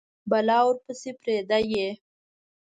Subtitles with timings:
[0.29, 1.95] بلا ورپسي پریده یﺉ